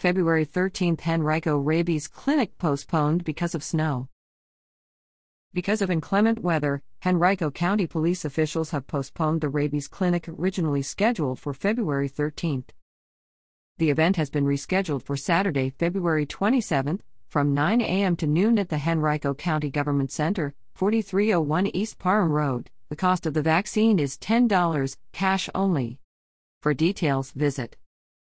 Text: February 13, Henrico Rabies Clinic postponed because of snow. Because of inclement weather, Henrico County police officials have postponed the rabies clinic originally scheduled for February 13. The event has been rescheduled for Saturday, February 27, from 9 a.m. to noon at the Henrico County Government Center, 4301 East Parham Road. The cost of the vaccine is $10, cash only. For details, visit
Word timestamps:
February 0.00 0.46
13, 0.46 0.96
Henrico 1.06 1.58
Rabies 1.58 2.08
Clinic 2.08 2.56
postponed 2.56 3.22
because 3.22 3.54
of 3.54 3.62
snow. 3.62 4.08
Because 5.52 5.82
of 5.82 5.90
inclement 5.90 6.38
weather, 6.38 6.80
Henrico 7.04 7.50
County 7.50 7.86
police 7.86 8.24
officials 8.24 8.70
have 8.70 8.86
postponed 8.86 9.42
the 9.42 9.50
rabies 9.50 9.88
clinic 9.88 10.26
originally 10.26 10.80
scheduled 10.80 11.38
for 11.38 11.52
February 11.52 12.08
13. 12.08 12.64
The 13.76 13.90
event 13.90 14.16
has 14.16 14.30
been 14.30 14.46
rescheduled 14.46 15.02
for 15.02 15.18
Saturday, 15.18 15.68
February 15.68 16.24
27, 16.24 17.02
from 17.28 17.52
9 17.52 17.82
a.m. 17.82 18.16
to 18.16 18.26
noon 18.26 18.58
at 18.58 18.70
the 18.70 18.80
Henrico 18.88 19.34
County 19.34 19.68
Government 19.68 20.10
Center, 20.10 20.54
4301 20.76 21.66
East 21.76 21.98
Parham 21.98 22.32
Road. 22.32 22.70
The 22.88 22.96
cost 22.96 23.26
of 23.26 23.34
the 23.34 23.42
vaccine 23.42 23.98
is 23.98 24.16
$10, 24.16 24.96
cash 25.12 25.50
only. 25.54 25.98
For 26.62 26.72
details, 26.72 27.32
visit 27.32 27.76